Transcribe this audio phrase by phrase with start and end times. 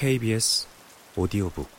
[0.00, 0.66] KBS
[1.14, 1.70] 오디오북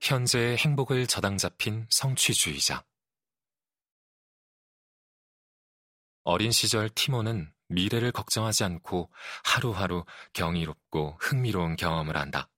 [0.00, 2.86] 현재의 행복을 저당 잡힌 성취주의자
[6.24, 9.10] 어린 시절 티모는 미래를 걱정하지 않고
[9.44, 12.48] 하루하루 경이롭고 흥미로운 경험을 한다.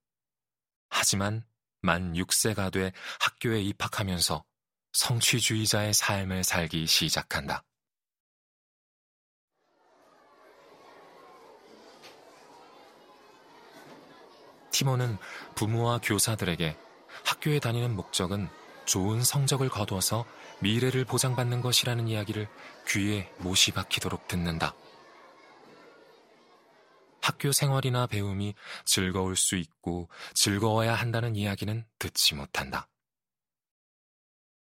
[0.88, 1.44] 하지만
[1.80, 4.44] 만 6세가 돼 학교에 입학하면서
[4.92, 7.64] 성취주의자의 삶을 살기 시작한다.
[14.70, 15.18] 티모는
[15.56, 16.76] 부모와 교사들에게
[17.24, 18.48] 학교에 다니는 목적은
[18.84, 20.24] 좋은 성적을 거두어서
[20.60, 22.48] 미래를 보장받는 것이라는 이야기를
[22.88, 24.74] 귀에 못이 박히도록 듣는다.
[27.20, 32.88] 학교 생활이나 배움이 즐거울 수 있고 즐거워야 한다는 이야기는 듣지 못한다.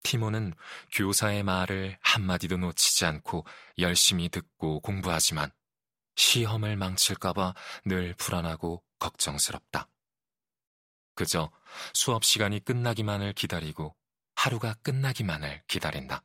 [0.04, 0.54] 티모는
[0.92, 3.46] 교사의 말을 한마디도 놓치지 않고
[3.80, 5.52] 열심히 듣고 공부하지만
[6.16, 7.54] 시험을 망칠까봐
[7.86, 9.90] 늘 불안하고 걱정스럽다.
[11.16, 11.52] 그저
[11.94, 13.96] 수업 시간이 끝나기만을 기다리고
[14.36, 16.24] 하루가 끝나기만을 기다린다.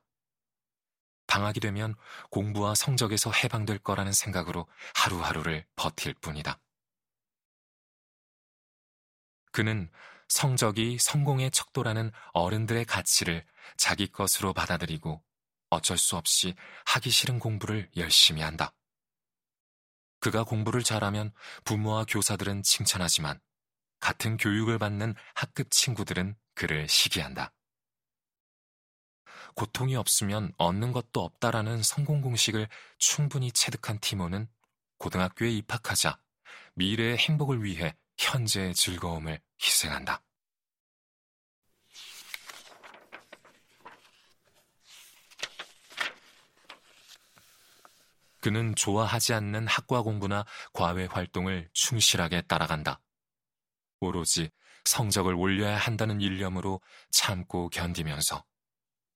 [1.27, 1.95] 방학이 되면
[2.31, 6.59] 공부와 성적에서 해방될 거라는 생각으로 하루하루를 버틸 뿐이다.
[9.53, 9.91] 그는
[10.29, 13.45] 성적이 성공의 척도라는 어른들의 가치를
[13.77, 15.23] 자기 것으로 받아들이고
[15.71, 16.55] 어쩔 수 없이
[16.87, 18.75] 하기 싫은 공부를 열심히 한다.
[20.21, 21.33] 그가 공부를 잘하면
[21.65, 23.41] 부모와 교사들은 칭찬하지만
[24.01, 27.53] 같은 교육을 받는 학급 친구들은 그를 시기한다.
[29.55, 32.69] 고통이 없으면 얻는 것도 없다라는 성공 공식을
[32.99, 34.49] 충분히 체득한 티모는
[34.99, 36.19] 고등학교에 입학하자
[36.75, 40.23] 미래의 행복을 위해 현재의 즐거움을 희생한다.
[48.41, 53.01] 그는 좋아하지 않는 학과 공부나 과외 활동을 충실하게 따라간다.
[54.01, 54.51] 오로지
[54.85, 56.81] 성적을 올려야 한다는 일념으로
[57.11, 58.45] 참고 견디면서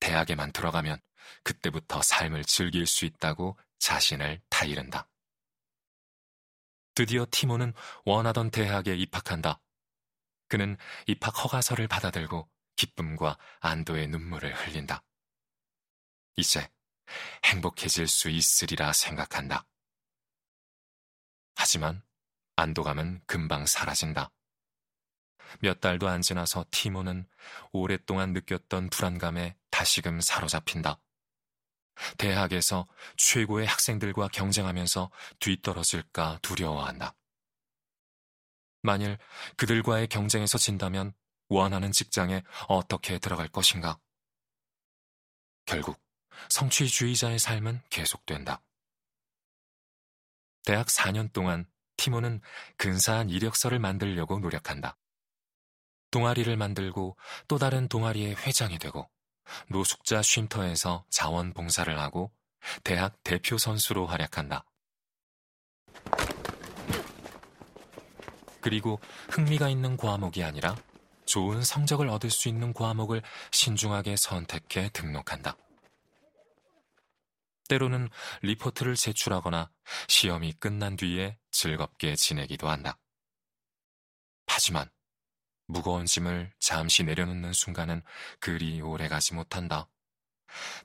[0.00, 1.00] 대학에만 들어가면
[1.44, 5.08] 그때부터 삶을 즐길 수 있다고 자신을 타이른다.
[6.94, 7.72] 드디어 티모는
[8.04, 9.60] 원하던 대학에 입학한다.
[10.48, 10.76] 그는
[11.06, 15.02] 입학 허가서를 받아들고 기쁨과 안도의 눈물을 흘린다.
[16.36, 16.70] 이제
[17.44, 19.66] 행복해질 수 있으리라 생각한다.
[21.54, 22.02] 하지만
[22.56, 24.30] 안도감은 금방 사라진다.
[25.60, 27.26] 몇 달도 안 지나서 티모는
[27.72, 30.98] 오랫동안 느꼈던 불안감에 다시금 사로잡힌다.
[32.18, 32.86] 대학에서
[33.16, 35.10] 최고의 학생들과 경쟁하면서
[35.40, 37.14] 뒤떨어질까 두려워한다.
[38.82, 39.18] 만일
[39.56, 41.12] 그들과의 경쟁에서 진다면
[41.48, 43.98] 원하는 직장에 어떻게 들어갈 것인가?
[45.66, 46.00] 결국
[46.48, 48.62] 성취주의자의 삶은 계속된다.
[50.64, 51.66] 대학 4년 동안
[51.96, 52.40] 티모는
[52.76, 54.96] 근사한 이력서를 만들려고 노력한다.
[56.10, 57.16] 동아리를 만들고
[57.48, 59.08] 또 다른 동아리의 회장이 되고
[59.68, 62.32] 노숙자 쉼터에서 자원봉사를 하고
[62.84, 64.64] 대학 대표 선수로 활약한다.
[68.60, 69.00] 그리고
[69.30, 70.76] 흥미가 있는 과목이 아니라
[71.26, 75.56] 좋은 성적을 얻을 수 있는 과목을 신중하게 선택해 등록한다.
[77.68, 78.08] 때로는
[78.42, 79.70] 리포트를 제출하거나
[80.08, 82.98] 시험이 끝난 뒤에 즐겁게 지내기도 한다.
[84.46, 84.90] 하지만
[85.72, 88.02] 무거운 짐을 잠시 내려놓는 순간은
[88.40, 89.88] 그리 오래 가지 못한다.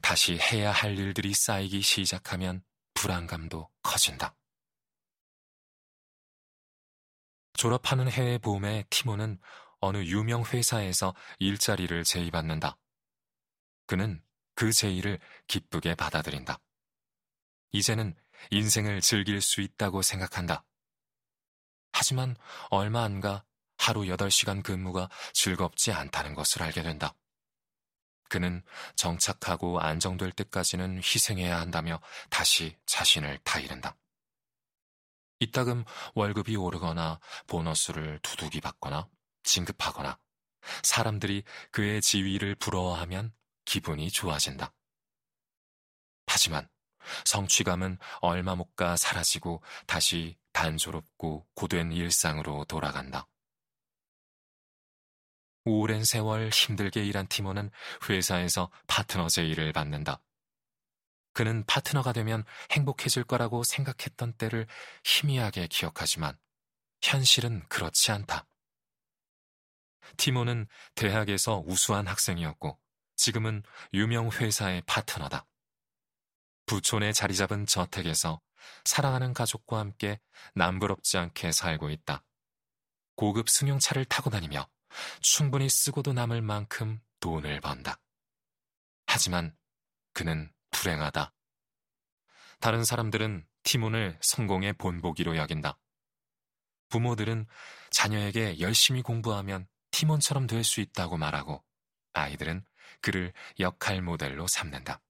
[0.01, 4.35] 다시 해야 할 일들이 쌓이기 시작하면 불안감도 커진다.
[7.53, 9.39] 졸업하는 해의 봄에 티모는
[9.79, 12.77] 어느 유명 회사에서 일자리를 제의받는다.
[13.87, 14.23] 그는
[14.55, 16.59] 그 제의를 기쁘게 받아들인다.
[17.71, 18.15] 이제는
[18.51, 20.63] 인생을 즐길 수 있다고 생각한다.
[21.91, 22.35] 하지만
[22.69, 23.43] 얼마 안 가
[23.77, 27.15] 하루 8시간 근무가 즐겁지 않다는 것을 알게 된다.
[28.29, 28.61] 그는
[28.95, 33.97] 정착하고 안정될 때까지는 희생해야 한다며 다시 자신을 타이른다.
[35.39, 35.85] 이따금
[36.15, 39.07] 월급이 오르거나 보너스를 두둑이 받거나
[39.43, 40.19] 진급하거나
[40.83, 43.33] 사람들이 그의 지위를 부러워하면
[43.65, 44.73] 기분이 좋아진다.
[46.25, 46.67] 하지만
[47.25, 53.27] 성취감은 얼마 못 가 사라지고 다시 단조롭고 고된 일상으로 돌아간다.
[55.67, 57.69] 오랜 세월 힘들게 일한 티모는
[58.09, 60.21] 회사에서 파트너 제의를 받는다.
[61.33, 64.65] 그는 파트너가 되면 행복해질 거라고 생각했던 때를
[65.03, 66.37] 희미하게 기억하지만
[67.01, 68.47] 현실은 그렇지 않다.
[70.15, 72.79] 티모는 대학에서 우수한 학생이었고
[73.17, 73.61] 지금은
[73.93, 75.45] 유명 회사의 파트너다.
[76.65, 78.41] 부촌에 자리 잡은 저택에서
[78.85, 80.19] 사랑하는 가족과 함께
[80.55, 82.23] 남부럽지 않게 살고 있다.
[83.15, 84.67] 고급 승용차를 타고 다니며
[85.21, 87.99] 충분히 쓰고도 남을 만큼 돈을 번다.
[89.05, 89.55] 하지만
[90.13, 91.33] 그는 불행하다.
[92.59, 95.77] 다른 사람들은 티몬을 성공의 본보기로 여긴다.
[96.89, 97.45] 부모들은
[97.91, 101.63] 자녀에게 열심히 공부하면 티몬처럼 될 수 있다고 말하고
[102.13, 102.65] 아이들은
[103.01, 105.01] 그를 역할 모델로 삼는다.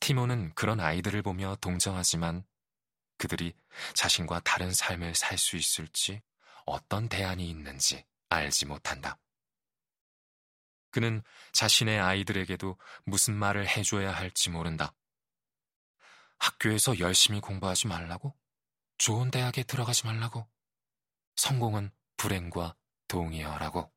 [0.00, 2.44] 티몬은 그런 아이들을 보며 동정하지만
[3.18, 3.54] 그들이
[3.94, 6.22] 자신과 다른 삶을 살 수 있을지
[6.66, 9.18] 어떤 대안이 있는지 알지 못한다.
[10.90, 11.22] 그는
[11.52, 14.94] 자신의 아이들에게도 무슨 말을 해줘야 할지 모른다.
[16.38, 18.36] 학교에서 열심히 공부하지 말라고?
[18.98, 20.48] 좋은 대학에 들어가지 말라고?
[21.36, 22.76] 성공은 불행과
[23.08, 23.92] 동의어라고?